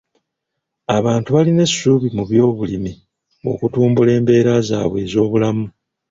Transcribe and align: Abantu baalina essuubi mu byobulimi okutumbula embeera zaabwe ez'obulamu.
Abantu 0.97 1.27
baalina 1.35 1.61
essuubi 1.67 2.07
mu 2.17 2.23
byobulimi 2.29 2.91
okutumbula 3.51 4.09
embeera 4.17 4.53
zaabwe 4.67 4.97
ez'obulamu. 5.05 5.65